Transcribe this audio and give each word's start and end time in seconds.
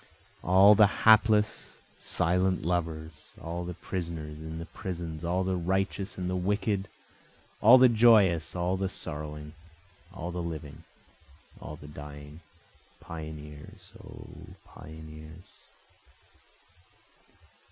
All 0.43 0.73
the 0.73 0.87
hapless 1.05 1.77
silent 1.95 2.65
lovers, 2.65 3.33
All 3.39 3.65
the 3.65 3.75
prisoners 3.75 4.39
in 4.39 4.57
the 4.57 4.65
prisons, 4.65 5.23
all 5.23 5.43
the 5.43 5.55
righteous 5.55 6.17
and 6.17 6.27
the 6.27 6.35
wicked, 6.35 6.87
All 7.61 7.77
the 7.77 7.87
joyous, 7.87 8.55
all 8.55 8.77
the 8.77 8.89
sorrowing, 8.89 9.53
all 10.11 10.31
the 10.31 10.41
living, 10.41 10.85
all 11.59 11.75
the 11.75 11.87
dying, 11.87 12.39
Pioneers! 12.99 13.93
O 14.03 14.55
pioneers! 14.65 15.45